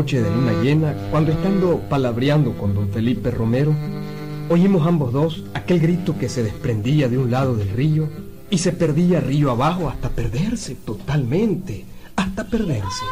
noche 0.00 0.22
de 0.22 0.30
luna 0.30 0.52
llena, 0.62 0.94
cuando 1.10 1.30
estando 1.30 1.78
palabreando 1.90 2.56
con 2.56 2.74
don 2.74 2.88
Felipe 2.88 3.30
Romero, 3.30 3.74
oímos 4.48 4.86
ambos 4.86 5.12
dos 5.12 5.44
aquel 5.52 5.78
grito 5.78 6.16
que 6.16 6.30
se 6.30 6.42
desprendía 6.42 7.06
de 7.10 7.18
un 7.18 7.30
lado 7.30 7.54
del 7.54 7.68
río 7.68 8.08
y 8.48 8.56
se 8.56 8.72
perdía 8.72 9.20
río 9.20 9.50
abajo 9.50 9.90
hasta 9.90 10.08
perderse 10.08 10.74
totalmente, 10.74 11.84
hasta 12.16 12.46
perderse. 12.46 13.04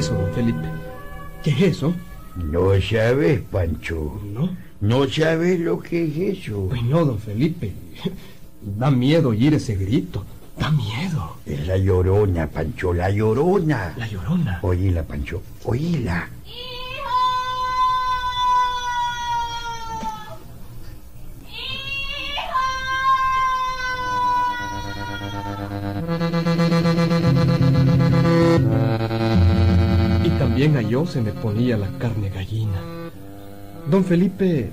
Eso, 0.00 0.14
don 0.14 0.32
Felipe? 0.32 0.66
¿Qué 1.44 1.50
es 1.50 1.60
eso? 1.60 1.94
No 2.36 2.80
sabes, 2.80 3.40
Pancho. 3.50 4.18
¿No? 4.32 4.48
No 4.80 5.06
sabes 5.06 5.60
lo 5.60 5.78
que 5.78 6.04
es 6.04 6.38
eso. 6.38 6.68
Pues 6.70 6.82
no, 6.82 7.04
don 7.04 7.18
Felipe. 7.18 7.72
Da 8.62 8.90
miedo 8.90 9.28
oír 9.28 9.52
ese 9.54 9.74
grito. 9.74 10.24
Da 10.58 10.70
miedo. 10.70 11.36
Es 11.44 11.66
la 11.66 11.76
llorona, 11.76 12.46
Pancho, 12.46 12.94
la 12.94 13.10
llorona. 13.10 13.94
La 13.98 14.06
llorona. 14.06 14.58
Oíla, 14.62 15.02
Pancho, 15.02 15.42
oíla. 15.64 16.30
También 30.60 30.84
a 30.84 30.86
yo 30.86 31.06
se 31.06 31.22
me 31.22 31.32
ponía 31.32 31.78
la 31.78 31.88
carne 31.96 32.28
gallina. 32.28 32.82
Don 33.90 34.04
Felipe. 34.04 34.68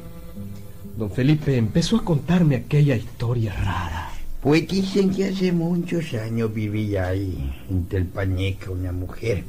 Don 0.98 1.10
Felipe 1.10 1.56
empezó 1.56 1.96
a 1.96 2.04
contarme 2.04 2.58
aquella 2.58 2.98
historia 2.98 3.54
rara. 3.54 4.10
Pues 4.42 4.68
dicen 4.68 5.12
que 5.12 5.28
hace 5.28 5.54
muchos 5.54 6.14
años 6.16 6.54
vivía 6.54 7.08
ahí, 7.08 7.54
en 7.70 7.86
Telpañeca, 7.86 8.70
una 8.70 8.92
mujer. 8.92 9.46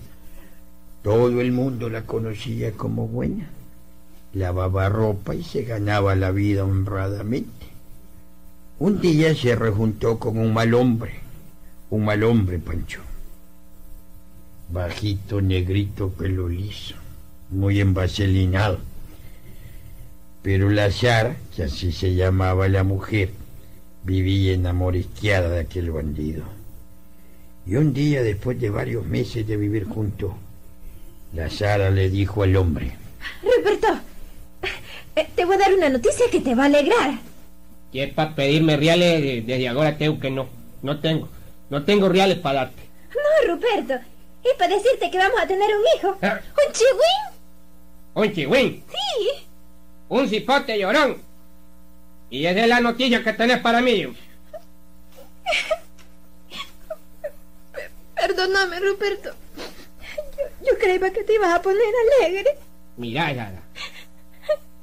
Todo 1.03 1.41
el 1.41 1.51
mundo 1.51 1.91
la 1.91 2.03
conocía 2.03 2.71
como 2.71 3.09
buena. 3.09 3.49
Lavaba 4.33 4.89
ropa 4.89 5.35
y 5.35 5.43
se 5.43 5.65
ganaba 5.65 6.15
la 6.15 6.31
vida 6.31 6.65
honradamente. 6.65 7.67
Un 8.79 9.01
día 9.01 9.35
se 9.35 9.57
rejuntó 9.57 10.21
con 10.21 10.39
un 10.39 10.55
mal 10.55 10.73
hombre. 10.75 11.15
Un 11.91 12.05
mal 12.05 12.23
hombre, 12.23 12.61
Pancho. 12.61 13.08
Bajito, 14.71 15.41
negrito, 15.41 16.11
pelo 16.11 16.49
liso. 16.49 16.95
Muy 17.51 17.81
envaselinado. 17.81 18.79
Pero 20.43 20.71
la 20.71 20.91
Sara, 20.91 21.37
que 21.55 21.65
así 21.65 21.93
se 21.93 22.15
llamaba 22.15 22.69
la 22.69 22.85
mujer, 22.85 23.31
vivía 24.05 24.53
enamorisqueada 24.55 25.49
de 25.51 25.61
aquel 25.61 25.91
bandido. 25.91 26.45
Y 27.67 27.77
un 27.77 27.93
día, 27.93 28.23
después 28.23 28.61
de 28.61 28.71
varios 28.71 29.05
meses 29.05 29.47
de 29.47 29.57
vivir 29.57 29.85
juntos, 29.85 30.33
la 31.35 31.51
Sara 31.51 31.91
le 31.91 32.09
dijo 32.09 32.43
al 32.43 32.57
hombre, 32.57 32.93
Ruperto, 33.43 33.89
eh, 35.17 35.27
te 35.35 35.45
voy 35.45 35.57
a 35.57 35.59
dar 35.59 35.75
una 35.75 35.89
noticia 35.91 36.25
que 36.31 36.41
te 36.41 36.55
va 36.55 36.65
a 36.65 36.67
alegrar. 36.67 37.19
Que 37.93 38.05
es 38.05 38.13
para 38.15 38.35
pedirme 38.35 38.77
reales 38.77 39.23
de- 39.23 39.43
desde 39.43 39.69
ahora 39.69 39.97
tengo 39.99 40.21
que 40.21 40.31
no. 40.31 40.47
No 40.83 41.01
tengo. 41.01 41.29
No 41.71 41.85
tengo 41.85 42.09
reales 42.09 42.39
para 42.39 42.61
darte. 42.61 42.83
No, 43.11 43.55
Ruperto, 43.55 43.95
es 44.45 44.55
para 44.59 44.75
decirte 44.77 45.11
que 45.11 45.19
vamos 45.19 45.41
a 45.41 45.47
tener 45.47 45.69
un 45.77 45.83
hijo. 45.97 46.17
Ah. 46.23 46.41
¿Un 46.67 46.73
chihuín? 46.73 47.39
Un 48.15 48.33
chihuín. 48.35 48.85
Sí. 48.91 49.29
Un 50.09 50.29
cipote 50.29 50.79
llorón. 50.79 51.23
Y 52.31 52.47
esa 52.47 52.61
es 52.61 52.69
la 52.69 52.81
noticia 52.81 53.23
que 53.23 53.33
tenés 53.33 53.59
para 53.61 53.81
mí. 53.81 54.05
Perdóname, 58.15 58.81
Ruperto. 58.81 59.31
Yo, 60.37 60.45
yo 60.73 60.79
creía 60.79 61.13
que 61.13 61.23
te 61.25 61.35
ibas 61.35 61.55
a 61.55 61.63
poner 61.63 61.83
alegre. 62.21 62.57
Mirá, 62.97 63.29
Sara. 63.29 63.63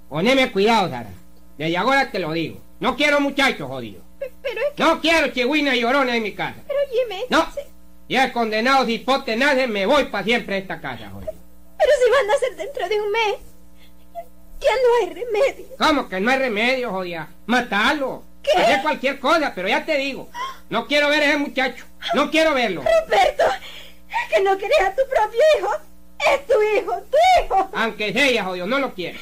Poneme 0.09 0.51
cuidado, 0.51 0.89
Sara. 0.89 1.09
Desde 1.57 1.77
ahora 1.77 2.09
te 2.11 2.19
lo 2.19 2.31
digo. 2.31 2.61
No 2.79 2.95
quiero 2.95 3.19
muchachos 3.19 3.67
jodidos. 3.67 4.03
Pe- 4.19 4.31
Pero 4.41 4.61
es 4.61 4.73
que... 4.75 4.83
No 4.83 5.01
quiero 5.01 5.27
chihuines 5.33 5.75
y 5.75 5.81
llorones 5.81 6.15
en 6.15 6.23
mi 6.23 6.33
casa. 6.33 6.55
Pero 6.67 6.79
Jimmy... 6.91 7.23
No. 7.29 7.51
se- 7.53 7.67
Ya 8.07 8.31
condenado 8.31 8.85
cipote 8.85 9.35
nacen, 9.35 9.71
me 9.71 9.85
voy 9.85 10.05
para 10.05 10.23
siempre 10.23 10.55
a 10.55 10.57
esta 10.59 10.79
casa, 10.79 11.09
jodido. 11.09 11.33
Pero 11.77 11.91
si 12.03 12.11
van 12.11 12.29
a 12.29 12.39
ser 12.39 12.55
dentro 12.55 12.87
de 12.87 13.01
un 13.01 13.11
mes. 13.11 13.35
Ya 14.61 14.71
no 14.71 14.89
hay 15.01 15.13
remedio. 15.13 15.65
¿Cómo 15.77 16.07
que 16.09 16.19
no 16.19 16.31
hay 16.31 16.39
remedio, 16.39 16.91
jodida? 16.91 17.27
Matalo. 17.45 18.23
¿Qué? 18.41 18.51
Hacer 18.57 18.81
cualquier 18.81 19.19
cosa, 19.19 19.51
pero 19.53 19.67
ya 19.67 19.85
te 19.85 19.97
digo. 19.97 20.29
No 20.69 20.87
quiero 20.87 21.09
ver 21.09 21.23
a 21.23 21.25
ese 21.25 21.37
muchacho. 21.37 21.85
No 22.13 22.31
quiero 22.31 22.53
verlo. 22.53 22.81
Ruperto, 22.81 23.43
es 23.43 24.33
que 24.33 24.43
no 24.43 24.57
querés 24.57 24.81
a 24.81 24.95
tu 24.95 25.01
propio 25.09 25.39
hijo. 25.57 25.71
Es 26.31 26.47
tu 26.47 26.61
hijo, 26.61 27.03
tu 27.11 27.17
hijo. 27.43 27.69
Aunque 27.73 28.13
sea, 28.13 28.43
jodido, 28.43 28.67
no 28.67 28.79
lo 28.79 28.93
quiero. 28.93 29.19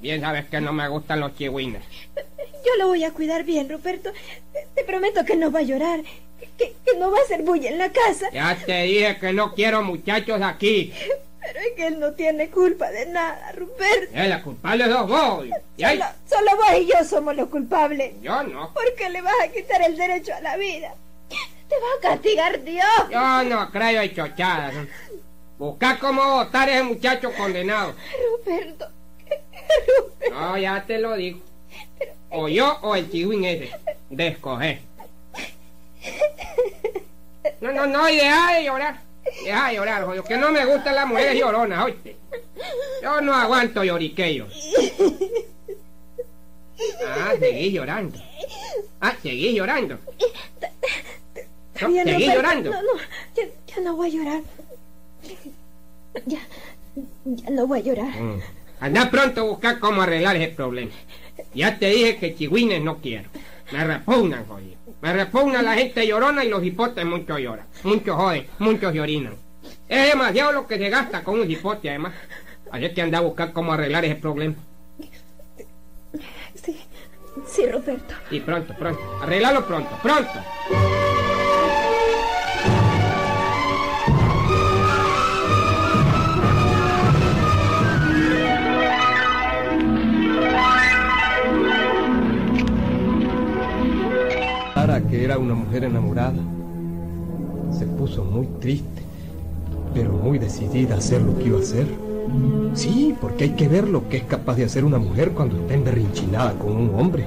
Bien 0.00 0.20
sabes 0.20 0.46
que 0.46 0.60
no 0.60 0.72
me 0.72 0.88
gustan 0.88 1.20
los 1.20 1.34
chihuines. 1.36 1.82
Yo 2.68 2.76
lo 2.82 2.88
voy 2.88 3.04
a 3.04 3.12
cuidar 3.12 3.44
bien, 3.44 3.68
Ruperto. 3.68 4.12
Te, 4.74 4.84
prometo 4.84 5.24
que 5.24 5.36
no 5.36 5.50
va 5.50 5.60
a 5.60 5.62
llorar. 5.62 6.00
Que, 6.58 6.74
que 6.84 6.96
no 6.98 7.10
va 7.10 7.18
a 7.18 7.22
hacer 7.22 7.42
bulla 7.42 7.70
en 7.70 7.78
la 7.78 7.90
casa. 7.90 8.30
Ya 8.30 8.56
te 8.66 8.82
dije 8.82 9.16
que 9.18 9.32
no 9.32 9.54
quiero 9.54 9.82
muchachos 9.82 10.40
aquí. 10.42 10.92
Pero 11.40 11.60
es 11.60 11.72
que 11.76 11.86
él 11.86 11.98
no 11.98 12.12
tiene 12.12 12.50
culpa 12.50 12.90
de 12.90 13.06
nada, 13.06 13.52
Ruperto. 13.52 14.14
Eh, 14.14 14.28
la 14.28 14.42
culpable 14.42 14.84
sos 14.86 15.08
vos. 15.08 15.46
Y 15.46 15.82
Solo, 15.82 16.04
solo 16.28 16.56
vos 16.56 16.80
y 16.80 16.86
yo 16.86 17.04
somos 17.04 17.36
los 17.36 17.48
culpables. 17.48 18.12
Yo 18.20 18.42
no. 18.42 18.74
¿Por 18.74 18.94
qué 18.96 19.08
le 19.08 19.22
vas 19.22 19.34
a 19.42 19.48
quitar 19.48 19.80
el 19.82 19.96
derecho 19.96 20.34
a 20.34 20.40
la 20.40 20.56
vida? 20.56 20.94
Te 21.28 21.74
va 21.74 21.86
a 21.98 22.12
castigar 22.12 22.62
Dios. 22.64 22.84
Yo 23.10 23.44
no 23.44 23.70
creo 23.70 24.02
en 24.02 24.14
chochadas. 24.14 24.74
Busca 25.58 25.98
cómo 25.98 26.22
votar 26.34 26.68
a 26.68 26.74
ese 26.74 26.82
muchacho 26.82 27.32
condenado. 27.32 27.94
Ruperto. 28.36 28.88
Ruperto. 29.24 30.34
No, 30.34 30.58
ya 30.58 30.84
te 30.86 30.98
lo 30.98 31.14
digo. 31.14 31.47
O 32.30 32.48
yo 32.48 32.78
o 32.82 32.94
el 32.94 33.10
chihuín 33.10 33.44
ese. 33.44 33.70
De 34.10 34.28
escoger. 34.28 34.80
No, 37.60 37.72
no, 37.72 37.86
no, 37.86 38.08
y 38.08 38.16
deja 38.16 38.54
de 38.54 38.64
llorar. 38.64 39.00
Deja 39.44 39.68
de 39.68 39.74
llorar, 39.74 40.04
jodido. 40.04 40.24
Que 40.24 40.36
no 40.36 40.50
me 40.50 40.64
gustan 40.64 40.94
las 40.94 41.06
mujeres 41.06 41.34
lloronas, 41.38 41.84
oíste. 41.84 42.16
Yo 43.02 43.20
no 43.20 43.34
aguanto 43.34 43.82
lloriqueos. 43.84 44.52
Ah, 47.06 47.32
seguís 47.38 47.72
llorando. 47.72 48.18
Ah, 49.00 49.14
seguís 49.22 49.54
llorando. 49.54 49.98
No, 51.80 51.88
Ruperto. 51.88 52.18
llorando. 52.18 52.70
No, 52.70 52.82
no, 52.82 52.92
ya, 53.36 53.44
ya 53.66 53.80
no 53.82 53.96
voy 53.96 54.08
a 54.08 54.12
llorar. 54.12 54.42
Ya, 56.26 56.38
ya 57.24 57.50
no 57.50 57.66
voy 57.66 57.80
a 57.80 57.82
llorar. 57.82 58.20
Mm. 58.20 58.40
Anda 58.80 59.10
pronto 59.10 59.40
a 59.40 59.44
buscar 59.44 59.78
cómo 59.78 60.02
arreglar 60.02 60.36
ese 60.36 60.48
problema. 60.54 60.92
Ya 61.54 61.78
te 61.78 61.86
dije 61.86 62.16
que 62.16 62.34
chihuines 62.34 62.82
no 62.82 62.98
quiero. 62.98 63.28
Me 63.72 63.84
repugnan, 63.84 64.46
jodido. 64.46 64.78
Me 65.00 65.12
repugna 65.12 65.62
la 65.62 65.74
gente 65.74 66.06
llorona 66.06 66.44
y 66.44 66.48
los 66.48 66.64
hipotes 66.64 67.04
mucho 67.04 67.38
lloran. 67.38 67.66
Muchos 67.84 68.16
joden, 68.16 68.46
muchos 68.58 68.94
llorinan. 68.94 69.34
Es 69.88 70.10
demasiado 70.10 70.52
lo 70.52 70.66
que 70.66 70.78
se 70.78 70.88
gasta 70.88 71.22
con 71.22 71.40
un 71.40 71.50
hipote, 71.50 71.88
además. 71.90 72.14
Así 72.70 72.90
que 72.90 73.02
anda 73.02 73.18
a 73.18 73.22
buscar 73.22 73.52
cómo 73.52 73.72
arreglar 73.72 74.04
ese 74.04 74.16
problema. 74.16 74.54
Sí, 76.54 76.80
sí, 77.46 77.66
Ruperto. 77.70 78.14
Y 78.30 78.40
pronto, 78.40 78.74
pronto. 78.74 79.00
Arreglalo 79.22 79.66
pronto, 79.66 79.98
pronto. 80.02 80.32
Que 94.88 95.22
era 95.22 95.38
una 95.38 95.54
mujer 95.54 95.84
enamorada, 95.84 96.38
se 97.78 97.86
puso 97.86 98.24
muy 98.24 98.46
triste, 98.58 99.02
pero 99.92 100.12
muy 100.12 100.38
decidida 100.38 100.94
a 100.94 100.98
hacer 100.98 101.20
lo 101.20 101.36
que 101.36 101.44
iba 101.44 101.58
a 101.58 101.60
hacer. 101.60 101.86
Sí, 102.72 103.14
porque 103.20 103.44
hay 103.44 103.50
que 103.50 103.68
ver 103.68 103.86
lo 103.86 104.08
que 104.08 104.16
es 104.16 104.24
capaz 104.24 104.56
de 104.56 104.64
hacer 104.64 104.86
una 104.86 104.98
mujer 104.98 105.32
cuando 105.32 105.58
está 105.58 105.74
emberrinchinada 105.74 106.54
con 106.54 106.72
un 106.72 106.98
hombre. 106.98 107.26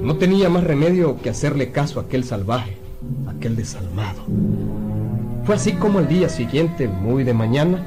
No 0.00 0.16
tenía 0.16 0.48
más 0.48 0.62
remedio 0.62 1.20
que 1.20 1.30
hacerle 1.30 1.72
caso 1.72 1.98
a 1.98 2.04
aquel 2.04 2.22
salvaje, 2.22 2.76
aquel 3.28 3.56
desalmado. 3.56 4.22
Fue 5.44 5.56
así 5.56 5.72
como 5.72 5.98
al 5.98 6.08
día 6.08 6.28
siguiente, 6.28 6.86
muy 6.86 7.24
de 7.24 7.34
mañana, 7.34 7.82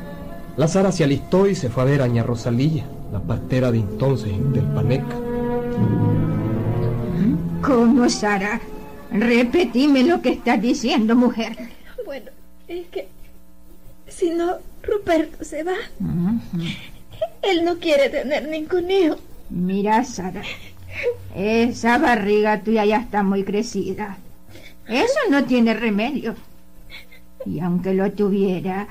la 0.58 0.68
Sara 0.68 0.92
se 0.92 1.06
alistó 1.06 1.48
y 1.48 1.56
se 1.56 1.70
fue 1.70 1.84
a 1.84 1.86
ver 1.86 2.02
a 2.02 2.08
Ña 2.08 2.24
Rosalía, 2.24 2.84
la 3.14 3.22
partera 3.22 3.72
de 3.72 3.80
entonces 3.80 4.34
del 4.52 4.66
Paneca. 4.66 5.16
¿Cómo, 7.62 8.10
Sara? 8.10 8.60
Repetime 9.14 10.04
lo 10.04 10.22
que 10.22 10.30
estás 10.30 10.62
diciendo, 10.62 11.16
mujer. 11.16 11.56
Bueno, 12.06 12.32
es 12.68 12.88
que 12.88 13.08
Si 14.08 14.32
no, 14.32 14.58
Ruperto 14.82 15.44
se 15.44 15.64
va. 15.64 15.76
Él 17.42 17.64
no 17.64 17.78
quiere 17.80 18.10
tener 18.10 18.48
ningún 18.48 18.90
hijo. 18.92 19.16
Mira, 19.50 20.04
Sara, 20.04 20.42
esa 21.36 21.98
barriga 21.98 22.62
tuya 22.62 22.86
ya 22.86 22.98
está 22.98 23.24
muy 23.24 23.44
crecida. 23.44 24.18
Eso 24.88 25.20
no 25.30 25.46
tiene 25.46 25.74
remedio. 25.74 26.36
Y 27.46 27.60
aunque 27.60 27.94
lo 27.94 28.12
tuviera, 28.12 28.88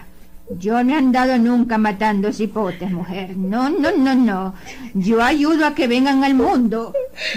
yo 0.51 0.83
no 0.85 0.93
he 0.93 0.97
andado 0.97 1.39
nunca 1.39 1.79
matando 1.79 2.33
cipotes, 2.33 2.91
mujer. 2.91 3.37
No, 3.37 3.71
no, 3.71 3.93
no, 3.93 4.15
no. 4.15 4.55
Yo 4.95 5.23
ayudo 5.23 5.67
a 5.67 5.75
que 5.75 5.87
vengan 5.87 6.25
al 6.25 6.35
mundo. 6.35 6.93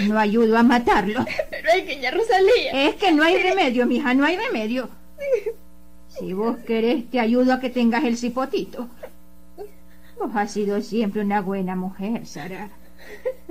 No 0.06 0.18
ayudo 0.18 0.58
a 0.58 0.62
matarlos. 0.62 1.24
Pero 1.50 1.72
hay 1.72 1.84
que 1.84 2.00
ya 2.00 2.10
Rosalía. 2.10 2.88
Es 2.88 2.96
que 2.96 3.12
no 3.12 3.22
hay 3.22 3.42
remedio, 3.42 3.86
mija, 3.86 4.12
no 4.14 4.24
hay 4.24 4.36
remedio. 4.36 4.88
Si 6.08 6.32
vos 6.32 6.58
querés, 6.58 7.10
te 7.10 7.20
ayudo 7.20 7.54
a 7.54 7.60
que 7.60 7.70
tengas 7.70 8.04
el 8.04 8.16
cipotito. 8.16 8.88
Vos 10.18 10.30
has 10.34 10.52
sido 10.52 10.80
siempre 10.80 11.22
una 11.22 11.40
buena 11.40 11.76
mujer, 11.76 12.26
Sara. 12.26 12.70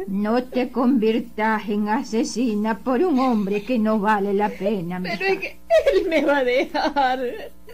No 0.07 0.43
te 0.43 0.69
conviertas 0.69 1.69
en 1.69 1.87
asesina 1.87 2.79
por 2.79 3.01
un 3.01 3.19
hombre 3.19 3.63
que 3.63 3.79
no 3.79 3.99
vale 3.99 4.33
la 4.33 4.49
pena. 4.49 4.99
mija. 4.99 5.15
Pero 5.17 5.33
es 5.33 5.39
que 5.39 5.59
él 5.93 6.09
me 6.09 6.25
va 6.25 6.37
a 6.39 6.43
dejar. 6.43 7.19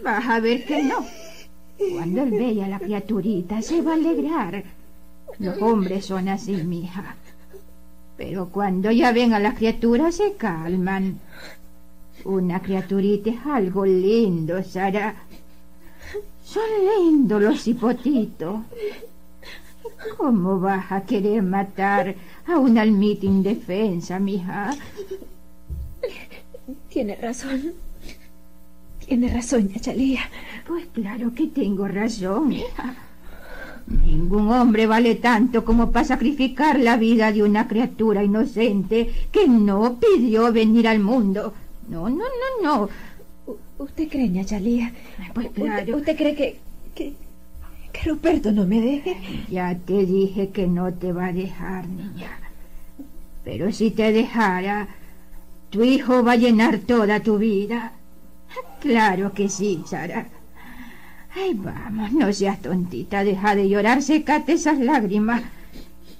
Vas 0.02 0.28
a 0.28 0.40
ver 0.40 0.64
que 0.64 0.82
no. 0.82 1.04
Cuando 1.90 2.22
él 2.22 2.30
vea 2.30 2.66
a 2.66 2.68
la 2.68 2.78
criaturita 2.78 3.60
se 3.62 3.82
va 3.82 3.92
a 3.92 3.94
alegrar. 3.94 4.64
Los 5.38 5.60
hombres 5.60 6.06
son 6.06 6.28
así, 6.28 6.52
mija. 6.52 7.16
Pero 8.16 8.48
cuando 8.48 8.90
ya 8.90 9.12
ven 9.12 9.32
a 9.32 9.38
las 9.38 9.54
criaturas 9.54 10.16
se 10.16 10.34
calman. 10.34 11.18
Una 12.24 12.60
criaturita 12.60 13.30
es 13.30 13.46
algo 13.46 13.84
lindo, 13.84 14.62
Sara. 14.62 15.14
Son 16.44 16.62
lindos 16.98 17.42
los 17.42 17.66
hipotitos. 17.66 18.60
¿Cómo 20.16 20.60
vas 20.60 20.92
a 20.92 21.02
querer 21.02 21.42
matar 21.42 22.14
a 22.46 22.58
una 22.58 22.82
almita 22.82 23.26
indefensa, 23.26 24.18
mija? 24.18 24.74
Tiene 26.88 27.16
razón. 27.16 27.72
Tiene 29.12 29.28
razón, 29.30 29.68
Yachalía. 29.68 30.20
Pues 30.66 30.86
claro 30.94 31.34
que 31.34 31.46
tengo 31.48 31.86
razón. 31.86 32.54
Ningún 33.86 34.48
hombre 34.50 34.86
vale 34.86 35.16
tanto 35.16 35.66
como 35.66 35.90
para 35.92 36.06
sacrificar 36.06 36.80
la 36.80 36.96
vida 36.96 37.30
de 37.30 37.42
una 37.42 37.68
criatura 37.68 38.24
inocente 38.24 39.12
que 39.30 39.46
no 39.46 39.98
pidió 40.00 40.50
venir 40.50 40.88
al 40.88 41.00
mundo. 41.00 41.52
No, 41.90 42.08
no, 42.08 42.24
no, 42.24 42.62
no. 42.62 42.88
U- 43.46 43.58
¿Usted 43.84 44.08
cree, 44.08 44.30
Yachalía? 44.32 44.90
Pues 45.34 45.48
¿Usted, 45.48 45.62
claro. 45.62 45.96
usted 45.98 46.16
cree 46.16 46.34
que, 46.34 46.58
que, 46.94 47.12
que 47.92 48.08
Ruperto 48.08 48.50
no 48.50 48.66
me 48.66 48.80
deje? 48.80 49.14
Ya 49.50 49.76
te 49.76 50.06
dije 50.06 50.48
que 50.48 50.66
no 50.66 50.90
te 50.94 51.12
va 51.12 51.26
a 51.26 51.32
dejar, 51.34 51.86
niña. 51.86 52.30
Pero 53.44 53.70
si 53.72 53.90
te 53.90 54.10
dejara, 54.10 54.88
tu 55.68 55.82
hijo 55.84 56.24
va 56.24 56.32
a 56.32 56.36
llenar 56.36 56.78
toda 56.78 57.20
tu 57.20 57.36
vida. 57.36 57.92
Claro 58.80 59.32
que 59.32 59.48
sí, 59.48 59.82
Sara. 59.86 60.26
Ay, 61.34 61.54
vamos, 61.54 62.12
no 62.12 62.32
seas 62.32 62.60
tontita, 62.60 63.24
deja 63.24 63.54
de 63.54 63.68
llorar, 63.68 64.02
secate 64.02 64.52
esas 64.52 64.78
lágrimas 64.78 65.42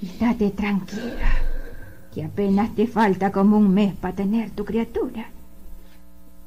y 0.01 0.09
date 0.19 0.51
tranquila, 0.51 1.29
que 2.15 2.25
apenas 2.25 2.75
te 2.75 2.87
falta 2.87 3.31
como 3.31 3.59
un 3.59 3.75
mes 3.75 3.95
para 3.95 4.15
tener 4.15 4.51
tu 4.51 4.65
criatura. 4.65 5.27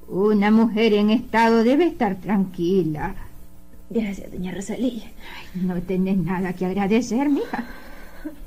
Una 0.08 0.52
mujer 0.52 0.94
en 0.94 1.10
estado 1.12 1.64
debe 1.64 1.86
estar 1.86 2.16
tranquila. 2.16 3.16
Gracias, 3.90 4.32
doña 4.32 4.52
Rosalía. 4.52 5.12
No 5.54 5.82
tenés 5.82 6.18
nada 6.18 6.54
que 6.54 6.66
agradecer, 6.66 7.30
mija. 7.30 7.66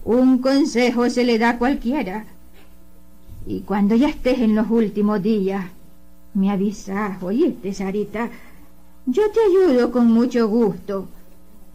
Un 0.04 0.38
consejo 0.38 1.08
se 1.10 1.24
le 1.24 1.38
da 1.38 1.50
a 1.50 1.58
cualquiera. 1.58 2.24
Y 3.46 3.60
cuando 3.60 3.94
ya 3.94 4.08
estés 4.08 4.40
en 4.40 4.54
los 4.54 4.68
últimos 4.70 5.22
días, 5.22 5.64
me 6.38 6.50
avisas, 6.50 7.22
oíste, 7.22 7.74
Sarita. 7.74 8.30
Yo 9.06 9.30
te 9.30 9.40
ayudo 9.40 9.90
con 9.90 10.06
mucho 10.06 10.48
gusto. 10.48 11.08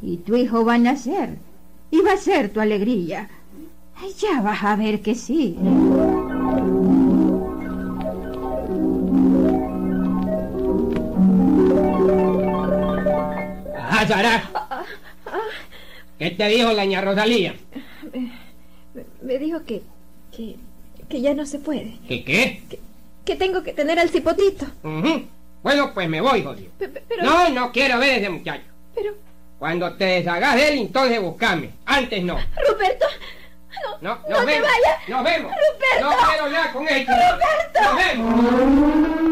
Y 0.02 0.18
tu 0.18 0.36
hijo 0.36 0.64
va 0.66 0.76
a 0.76 0.78
nacer. 0.78 1.38
Y 1.92 2.02
va 2.02 2.14
a 2.14 2.18
ser 2.18 2.50
tu 2.52 2.60
alegría. 2.60 3.30
Ya 4.20 4.42
vas 4.42 4.64
a 4.64 4.76
ver 4.76 5.02
que 5.02 5.16
sí. 5.16 5.58
Ajá, 13.78 14.08
Sara. 14.08 14.50
¿Qué 16.20 16.32
te 16.32 16.48
dijo 16.48 16.72
la 16.72 16.86
ña 16.86 17.02
Rosalía? 17.02 17.56
Me, 18.94 19.04
me 19.22 19.40
dijo 19.40 19.64
que, 19.66 19.82
que, 20.36 20.56
que 21.10 21.22
ya 21.22 21.34
no 21.34 21.46
se 21.46 21.60
puede. 21.60 21.98
¿Qué 22.08 22.24
qué? 22.24 22.73
Que 23.26 23.36
tengo 23.36 23.64
que 23.64 23.74
tener 23.74 24.00
al 24.00 24.10
cipotito. 24.10 24.66
Bueno, 25.62 25.94
pues 25.94 26.10
me 26.10 26.20
voy, 26.22 26.44
jodido. 26.44 26.72
Pe- 26.78 26.90
pe- 26.90 27.04
Pero, 27.08 27.24
No, 27.24 27.50
no 27.50 27.72
quiero 27.72 27.98
ver 28.00 28.12
a 28.12 28.16
ese 28.18 28.30
muchacho. 28.30 28.64
pero, 28.94 29.14
Cuando 29.60 29.94
te 29.96 30.04
deshagas 30.06 30.56
de 30.56 30.68
él, 30.70 30.78
entonces 30.80 31.22
buscame. 31.22 31.70
Antes 31.86 32.22
no. 32.24 32.38
Ruperto, 32.68 33.06
No, 34.02 34.16
no 34.16 34.30
nos 34.30 34.40
te 34.40 34.46
vemos. 34.46 34.70
vayas. 34.70 35.08
Nos 35.10 35.24
vemos. 35.24 35.52
Ruperto. 35.54 36.10
No 36.10 36.28
quiero 36.28 36.44
hablar 36.46 36.74
con 36.74 36.88
él. 36.90 37.08
Nos 37.08 37.96
vemos. 37.96 39.23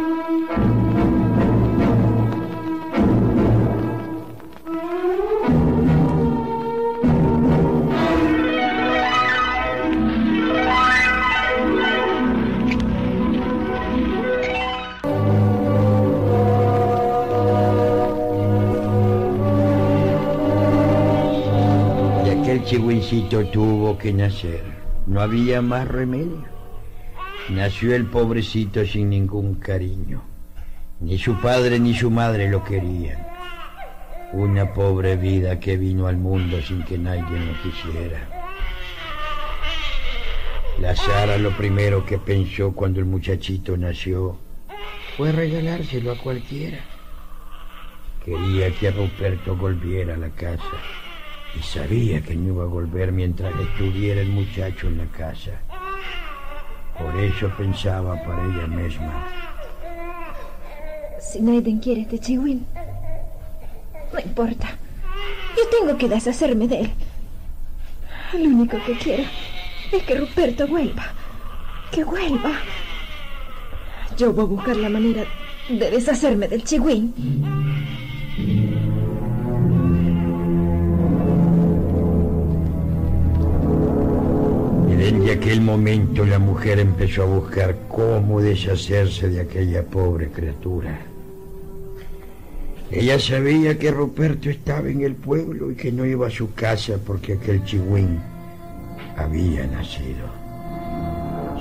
Chihuincito 23.11 23.45
tuvo 23.47 23.97
que 23.97 24.13
nacer. 24.13 24.63
No 25.05 25.19
había 25.19 25.61
más 25.61 25.85
remedio. 25.87 26.45
Nació 27.49 27.93
el 27.93 28.05
pobrecito 28.05 28.85
sin 28.85 29.09
ningún 29.09 29.55
cariño. 29.55 30.21
Ni 31.01 31.17
su 31.17 31.35
padre 31.41 31.79
ni 31.79 31.93
su 31.93 32.09
madre 32.09 32.49
lo 32.49 32.63
querían. 32.63 33.27
Una 34.31 34.73
pobre 34.73 35.17
vida 35.17 35.59
que 35.59 35.75
vino 35.75 36.07
al 36.07 36.17
mundo 36.17 36.61
sin 36.61 36.83
que 36.83 36.97
nadie 36.97 37.39
lo 37.39 37.53
quisiera. 37.61 38.29
La 40.79 40.95
Sara 40.95 41.37
lo 41.37 41.51
primero 41.57 42.05
que 42.05 42.17
pensó 42.17 42.71
cuando 42.71 43.01
el 43.01 43.05
muchachito 43.05 43.75
nació 43.75 44.37
fue 45.17 45.33
regalárselo 45.33 46.13
a 46.13 46.17
cualquiera. 46.17 46.79
Quería 48.23 48.71
que 48.71 48.89
Ruperto 48.91 49.55
volviera 49.55 50.13
a 50.13 50.17
la 50.17 50.29
casa 50.29 50.77
y 51.57 51.63
sabía 51.63 52.21
que 52.21 52.35
no 52.35 52.53
iba 52.53 52.63
a 52.63 52.67
volver 52.67 53.11
mientras 53.11 53.53
estuviera 53.59 54.21
el 54.21 54.29
muchacho 54.29 54.87
en 54.87 54.97
la 54.99 55.05
casa. 55.05 55.51
Por 56.97 57.15
eso 57.17 57.51
pensaba 57.57 58.15
para 58.23 58.45
ella 58.45 58.67
misma. 58.67 59.27
si 61.19 61.41
Naiden 61.41 61.79
quiere 61.79 62.01
este 62.01 62.19
chihuín, 62.19 62.65
no 64.13 64.19
importa. 64.19 64.77
Yo 65.57 65.63
tengo 65.79 65.97
que 65.97 66.07
deshacerme 66.07 66.67
de 66.67 66.81
él. 66.81 66.91
Lo 68.33 68.49
único 68.49 68.77
que 68.85 68.97
quiero 68.97 69.23
es 69.91 70.03
que 70.03 70.15
Ruperto 70.15 70.67
vuelva. 70.67 71.13
Que 71.91 72.03
vuelva. 72.03 72.51
Yo 74.17 74.31
voy 74.31 74.45
a 74.45 74.47
buscar 74.47 74.77
la 74.77 74.89
manera 74.89 75.25
de 75.69 75.91
deshacerme 75.91 76.47
del 76.47 76.63
chihuín. 76.63 77.60
Momento 85.71 86.25
la 86.25 86.37
mujer 86.37 86.79
empezó 86.79 87.23
a 87.23 87.27
buscar 87.27 87.77
cómo 87.87 88.41
deshacerse 88.41 89.29
de 89.29 89.39
aquella 89.39 89.83
pobre 89.83 90.27
criatura. 90.27 90.99
Ella 92.91 93.17
sabía 93.17 93.79
que 93.79 93.89
Ruperto 93.89 94.49
estaba 94.49 94.89
en 94.89 94.99
el 94.99 95.15
pueblo 95.15 95.71
y 95.71 95.75
que 95.75 95.93
no 95.93 96.05
iba 96.05 96.27
a 96.27 96.29
su 96.29 96.53
casa 96.53 96.97
porque 97.07 97.33
aquel 97.33 97.63
chihuín 97.63 98.19
había 99.15 99.65
nacido. 99.65 100.27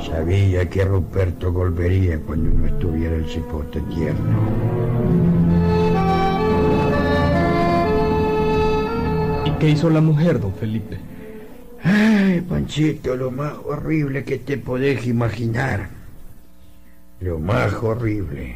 Sabía 0.04 0.68
que 0.68 0.84
Ruperto 0.84 1.52
volvería 1.52 2.18
cuando 2.18 2.50
no 2.50 2.66
estuviera 2.66 3.14
el 3.14 3.26
cipote 3.26 3.80
tierno. 3.94 4.38
¿Y 9.44 9.50
qué 9.60 9.68
hizo 9.68 9.88
la 9.88 10.00
mujer, 10.00 10.40
don 10.40 10.52
Felipe? 10.54 10.98
Ay, 12.30 12.42
Panchito, 12.42 13.16
lo 13.16 13.32
más 13.32 13.54
horrible 13.64 14.22
que 14.22 14.38
te 14.38 14.56
podés 14.56 15.04
imaginar. 15.04 15.88
Lo 17.18 17.40
más 17.40 17.72
horrible. 17.74 18.54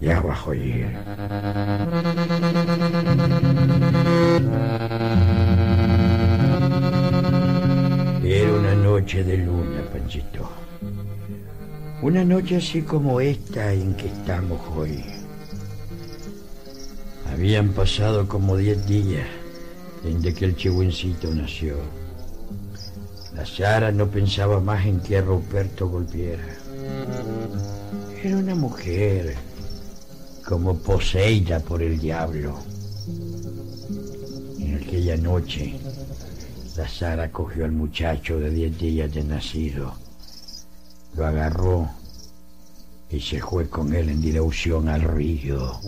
Ya 0.00 0.20
bajo 0.20 0.50
allí. 0.50 0.84
Era 8.24 8.52
una 8.52 8.74
noche 8.74 9.22
de 9.22 9.38
luna, 9.38 9.82
Panchito. 9.92 10.50
Una 12.02 12.24
noche 12.24 12.56
así 12.56 12.82
como 12.82 13.20
esta 13.20 13.72
en 13.72 13.94
que 13.94 14.08
estamos 14.08 14.60
hoy. 14.76 15.04
Habían 17.32 17.68
pasado 17.68 18.26
como 18.26 18.56
diez 18.56 18.84
días 18.88 19.28
desde 20.02 20.34
que 20.34 20.44
el 20.44 20.56
chihuencito 20.56 21.34
nació. 21.34 21.76
La 23.34 23.44
Sara 23.44 23.92
no 23.92 24.08
pensaba 24.08 24.60
más 24.60 24.86
en 24.86 25.00
que 25.00 25.18
a 25.18 25.20
Ruperto 25.20 25.88
volviera. 25.88 26.46
Era 28.22 28.36
una 28.36 28.54
mujer 28.54 29.36
como 30.46 30.78
poseída 30.78 31.60
por 31.60 31.82
el 31.82 31.98
diablo. 31.98 32.56
En 34.58 34.80
aquella 34.82 35.16
noche, 35.16 35.78
la 36.76 36.88
Sara 36.88 37.30
cogió 37.30 37.64
al 37.64 37.72
muchacho 37.72 38.38
de 38.38 38.50
diez 38.50 38.78
días 38.78 39.12
de 39.12 39.24
nacido, 39.24 39.94
lo 41.14 41.26
agarró 41.26 41.90
y 43.10 43.20
se 43.20 43.40
fue 43.40 43.68
con 43.68 43.94
él 43.94 44.08
en 44.08 44.20
dirección 44.20 44.88
al 44.88 45.02
río. 45.02 45.78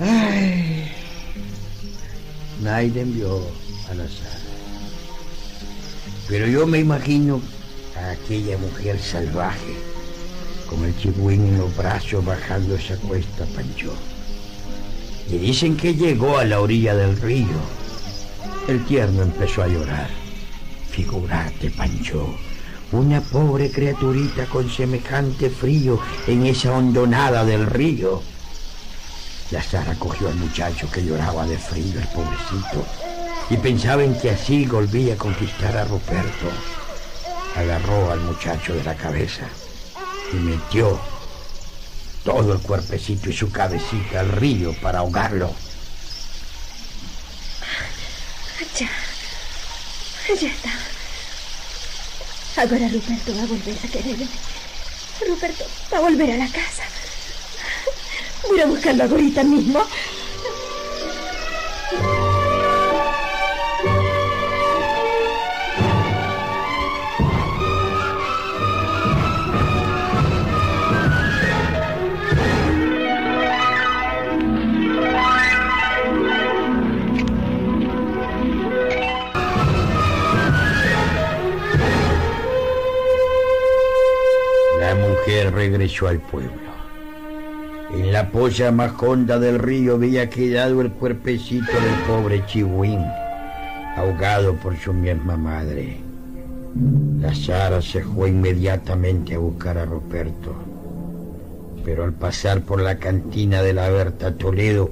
Ay, 0.00 0.90
nadie 2.62 3.04
vio 3.04 3.40
a 3.90 3.94
la 3.94 4.08
Sara. 4.08 4.40
Pero 6.26 6.46
yo 6.46 6.66
me 6.66 6.78
imagino 6.78 7.42
a 7.96 8.12
aquella 8.12 8.56
mujer 8.56 8.98
salvaje, 8.98 9.74
con 10.68 10.84
el 10.84 10.96
chihuín 10.96 11.44
en 11.48 11.58
los 11.58 11.76
brazos 11.76 12.24
bajando 12.24 12.76
esa 12.76 12.96
cuesta, 12.96 13.44
Pancho. 13.54 13.92
Y 15.30 15.38
dicen 15.38 15.76
que 15.76 15.94
llegó 15.94 16.38
a 16.38 16.44
la 16.44 16.60
orilla 16.60 16.94
del 16.94 17.16
río. 17.20 17.56
El 18.66 18.84
tierno 18.84 19.22
empezó 19.22 19.62
a 19.62 19.68
llorar. 19.68 20.08
Figurate, 20.90 21.70
Pancho, 21.70 22.34
una 22.92 23.20
pobre 23.20 23.70
criaturita 23.70 24.46
con 24.46 24.68
semejante 24.68 25.48
frío 25.48 26.00
en 26.26 26.46
esa 26.46 26.72
hondonada 26.72 27.44
del 27.44 27.66
río. 27.66 28.20
La 29.52 29.62
Sara 29.62 29.94
cogió 29.94 30.28
al 30.28 30.36
muchacho 30.36 30.90
que 30.90 31.04
lloraba 31.04 31.46
de 31.46 31.58
frío, 31.58 31.98
el 31.98 32.08
pobrecito, 32.08 32.84
y 33.50 33.56
pensaba 33.56 34.02
en 34.02 34.18
que 34.18 34.30
así 34.30 34.66
volvía 34.66 35.14
a 35.14 35.16
conquistar 35.18 35.76
a 35.76 35.84
Ruperto. 35.84 36.48
Agarró 37.56 38.10
al 38.10 38.20
muchacho 38.20 38.74
de 38.74 38.84
la 38.84 38.96
cabeza 38.96 39.46
y 40.32 40.36
metió 40.36 41.00
todo 42.24 42.52
el 42.52 42.60
cuerpecito 42.60 43.30
y 43.30 43.32
su 43.32 43.50
cabecita 43.50 44.20
al 44.20 44.30
río 44.32 44.74
para 44.80 45.00
ahogarlo. 45.00 45.54
Ya. 48.78 48.88
Ya 50.28 50.48
está. 50.48 50.70
Ahora 52.56 52.88
Ruperto 52.88 53.34
va 53.34 53.42
a 53.42 53.46
volver 53.46 53.76
a 53.82 53.88
quererme. 53.88 54.28
Ruperto 55.26 55.64
va 55.92 55.98
a 55.98 56.00
volver 56.00 56.30
a 56.32 56.36
la 56.36 56.48
casa. 56.48 56.84
Voy 58.48 58.60
a 58.60 58.66
buscarlo 58.66 59.04
ahorita 59.04 59.42
mismo. 59.44 59.82
Al 86.08 86.18
pueblo. 86.18 86.70
En 87.92 88.12
la 88.12 88.30
polla 88.30 88.70
más 88.70 88.92
honda 89.02 89.38
del 89.38 89.58
río 89.58 89.94
había 89.94 90.30
quedado 90.30 90.80
el 90.80 90.92
cuerpecito 90.92 91.72
del 91.72 91.94
pobre 92.06 92.44
Chihuín, 92.46 93.04
ahogado 93.96 94.54
por 94.54 94.76
su 94.76 94.92
misma 94.92 95.36
madre. 95.36 95.98
La 97.20 97.34
Sara 97.34 97.82
se 97.82 98.02
fue 98.02 98.28
inmediatamente 98.28 99.34
a 99.34 99.38
buscar 99.38 99.76
a 99.76 99.84
Ruperto. 99.84 100.54
Pero 101.84 102.04
al 102.04 102.12
pasar 102.12 102.62
por 102.62 102.80
la 102.80 102.98
cantina 102.98 103.62
de 103.62 103.72
la 103.72 103.90
Berta 103.90 104.36
Toledo, 104.36 104.90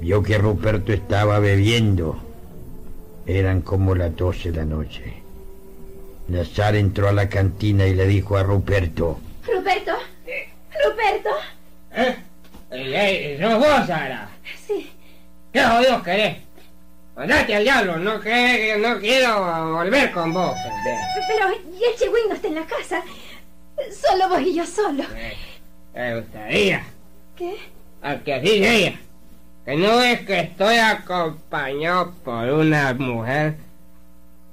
vio 0.00 0.22
que 0.22 0.36
Ruperto 0.36 0.92
estaba 0.92 1.38
bebiendo. 1.38 2.18
Eran 3.24 3.62
como 3.62 3.94
las 3.94 4.14
doce 4.14 4.52
de 4.52 4.58
la 4.58 4.64
noche. 4.66 5.22
La 6.28 6.44
Sara 6.44 6.76
entró 6.76 7.08
a 7.08 7.12
la 7.12 7.30
cantina 7.30 7.86
y 7.86 7.94
le 7.94 8.06
dijo 8.06 8.36
a 8.36 8.42
Ruperto, 8.42 9.18
Ruperto. 9.46 9.92
Ruperto. 10.84 11.30
¿Eh? 11.92 12.16
Ey, 12.70 12.94
ey, 12.94 13.38
¿Sos 13.38 13.58
vos, 13.58 13.86
Sara? 13.86 14.28
Sí. 14.66 14.90
¿Qué 15.52 15.62
jodidos 15.62 16.02
querés? 16.02 16.36
Andate 17.16 17.54
al 17.54 17.62
diablo, 17.62 17.96
no, 17.98 18.20
que, 18.20 18.76
no 18.78 18.98
quiero 18.98 19.72
volver 19.72 20.10
con 20.10 20.32
vos. 20.32 20.56
Pero 21.28 21.48
y 21.52 21.84
el 21.84 21.96
chihuín 21.96 22.28
no 22.28 22.34
está 22.34 22.48
en 22.48 22.54
la 22.56 22.66
casa. 22.66 23.02
Solo 23.92 24.28
vos 24.28 24.40
y 24.40 24.54
yo 24.54 24.66
solo. 24.66 25.04
Me 25.94 26.20
gustaría, 26.20 26.84
¿Qué? 27.36 27.56
al 28.02 28.22
que 28.24 28.34
así 28.34 28.64
ella, 28.64 28.98
que 29.64 29.76
no 29.76 30.02
es 30.02 30.20
que 30.22 30.40
estoy 30.40 30.76
acompañado 30.76 32.12
por 32.24 32.48
una 32.50 32.92
mujer 32.94 33.54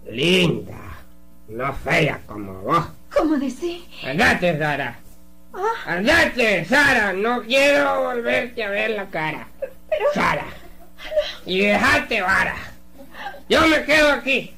linda, 0.08 1.00
no 1.48 1.74
fea 1.74 2.22
como 2.28 2.54
vos. 2.62 2.86
¿Cómo 3.12 3.38
decís? 3.38 3.84
Andate, 4.06 4.58
Sara. 4.60 5.00
Ah, 5.53 5.93
Andate, 5.98 6.65
Sara, 6.65 7.13
no 7.13 7.41
quiero 7.43 8.03
volverte 8.03 8.63
a 8.63 8.70
ver 8.70 8.91
la 8.91 9.05
cara. 9.08 9.48
Sara. 10.13 10.46
Y 11.46 11.62
dejate 11.65 12.22
vara. 12.22 12.55
Yo 13.50 13.67
me 13.67 13.84
quedo 13.84 14.12
aquí. 14.13 14.55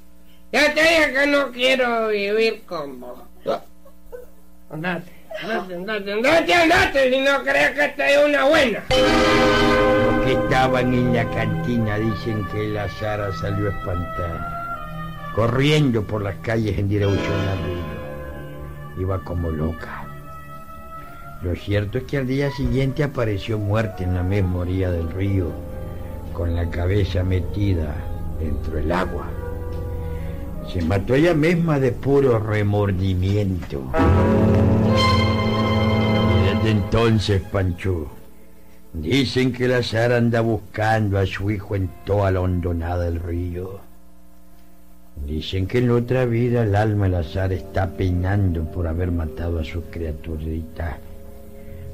Ya 0.51 0.71
te 0.73 0.81
dije 0.81 1.13
que 1.13 1.27
no 1.27 1.51
quiero 1.51 2.09
vivir 2.09 2.63
con 2.65 2.99
vos. 2.99 3.19
Andate, 4.69 5.11
andate, 5.41 5.75
andate, 5.75 6.13
andate, 6.13 6.53
andate, 6.53 7.11
si 7.11 7.19
no 7.21 7.43
crees 7.43 7.71
que 7.71 7.87
te 7.89 8.15
doy 8.15 8.29
una 8.29 8.45
buena. 8.45 8.83
Los 8.89 10.25
que 10.25 10.33
estaban 10.33 10.93
en 10.93 11.13
la 11.13 11.29
cantina 11.31 11.97
dicen 11.97 12.45
que 12.51 12.67
la 12.69 12.87
Sara 12.89 13.31
salió 13.33 13.69
espantada, 13.69 15.31
corriendo 15.35 16.03
por 16.03 16.21
las 16.21 16.35
calles 16.37 16.77
en 16.77 16.87
dirección 16.87 17.39
al 17.49 17.57
río. 17.65 19.01
Iba 19.01 19.19
como 19.23 19.49
loca. 19.49 20.02
Lo 21.43 21.53
cierto 21.57 21.97
es 21.97 22.05
que 22.05 22.17
al 22.17 22.25
día 22.27 22.49
siguiente 22.51 23.03
apareció 23.03 23.59
muerta 23.59 24.01
en 24.01 24.13
la 24.13 24.23
misma 24.23 24.59
orilla 24.59 24.89
del 24.91 25.11
río, 25.11 25.51
con 26.31 26.55
la 26.55 26.69
cabeza 26.69 27.21
metida 27.21 27.93
dentro 28.39 28.75
del 28.77 28.89
agua. 28.93 29.27
Se 30.71 30.81
mató 30.81 31.15
ella 31.15 31.33
misma 31.33 31.81
de 31.81 31.91
puro 31.91 32.39
remordimiento. 32.39 33.83
Y 36.31 36.55
desde 36.55 36.71
entonces, 36.71 37.41
Pancho, 37.51 38.07
dicen 38.93 39.51
que 39.51 39.67
la 39.67 39.83
Sara 39.83 40.15
anda 40.15 40.39
buscando 40.39 41.19
a 41.19 41.25
su 41.25 41.51
hijo 41.51 41.75
en 41.75 41.89
toda 42.05 42.31
la 42.31 42.39
hondonada 42.39 43.03
del 43.03 43.19
río. 43.19 43.81
Dicen 45.27 45.67
que 45.67 45.79
en 45.79 45.91
otra 45.91 46.23
vida 46.23 46.63
el 46.63 46.73
alma 46.77 47.05
de 47.05 47.11
la 47.11 47.23
Sara 47.23 47.53
está 47.53 47.89
penando 47.97 48.63
por 48.63 48.87
haber 48.87 49.11
matado 49.11 49.59
a 49.59 49.65
su 49.65 49.83
criaturita. 49.89 50.99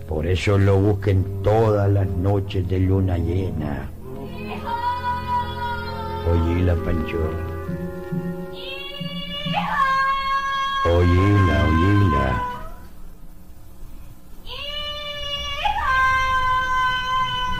Por 0.09 0.25
eso 0.25 0.57
lo 0.57 0.75
busquen 0.75 1.43
todas 1.43 1.87
las 1.87 2.07
noches 2.07 2.67
de 2.67 2.79
luna 2.79 3.19
llena. 3.19 3.91
Oíla, 6.27 6.73
Pancho. 6.83 7.19
Oíla, 10.85 11.65
oíla. 11.67 12.43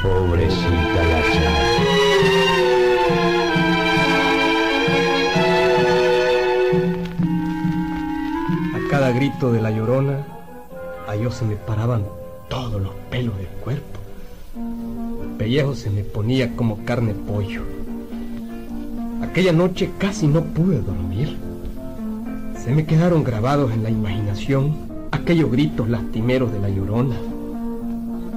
Pobrecita 0.02 1.04
la. 1.04 1.20
A 8.76 8.90
cada 8.90 9.12
grito 9.12 9.52
de 9.52 9.62
la 9.62 9.70
llorona, 9.70 10.26
a 11.08 11.16
yo 11.16 11.30
se 11.30 11.46
me 11.46 11.56
paraban 11.56 12.19
todos 12.50 12.82
los 12.82 12.94
pelos 13.10 13.38
del 13.38 13.48
cuerpo. 13.48 14.00
El 15.24 15.30
pellejo 15.38 15.76
se 15.76 15.90
me 15.90 16.04
ponía 16.04 16.56
como 16.56 16.84
carne 16.84 17.14
pollo. 17.14 17.62
Aquella 19.22 19.54
noche 19.54 19.92
casi 19.98 20.28
no 20.28 20.44
pude 20.44 20.82
dormir. 20.82 21.38
Se 22.64 22.72
me 22.72 22.86
quedaron 22.86 23.24
grabados 23.24 23.72
en 23.72 23.84
la 23.84 23.90
imaginación 23.90 24.76
aquellos 25.12 25.52
gritos 25.52 25.88
lastimeros 25.90 26.52
de 26.52 26.60
la 26.60 26.70
llorona. 26.70 27.16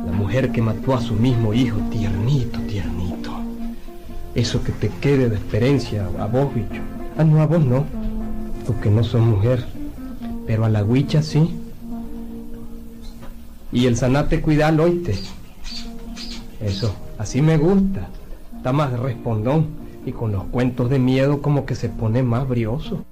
La 0.07 0.13
mujer 0.13 0.53
que 0.53 0.63
mató 0.63 0.95
a 0.95 1.01
su 1.01 1.15
mismo 1.15 1.55
hijo, 1.55 1.79
tiernito, 1.91 2.61
tiernito. 2.61 3.33
Eso 4.35 4.63
que 4.63 4.73
te 4.73 4.89
quede 5.01 5.29
de 5.29 5.37
experiencia 5.37 6.07
a 6.19 6.27
vos, 6.27 6.55
bicho. 6.55 6.83
Ah, 7.17 7.25
no, 7.25 7.41
a 7.41 7.47
vos 7.47 7.65
no, 7.65 7.85
porque 8.67 8.91
no 8.91 9.03
sos 9.05 9.21
mujer, 9.21 9.65
pero 10.47 10.65
a 10.65 10.69
la 10.69 10.85
huicha 10.85 11.23
sí. 11.23 11.62
Y 13.73 13.87
el 13.87 13.97
sanate 13.97 14.41
cuidalo, 14.41 14.85
oíste. 14.85 15.19
Eso, 16.61 16.95
así 17.19 17.41
me 17.41 17.57
gusta. 17.57 18.09
Está 18.57 18.73
más 18.73 18.93
respondón 18.99 19.69
y 20.05 20.13
con 20.13 20.31
los 20.33 20.45
cuentos 20.45 20.91
de 20.91 20.99
miedo 20.99 21.41
como 21.41 21.65
que 21.65 21.75
se 21.75 21.89
pone 21.89 22.23
más 22.23 22.47
brioso. 22.47 23.05